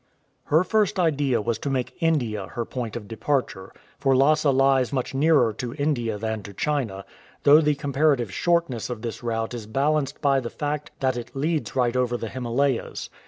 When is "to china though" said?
6.41-7.61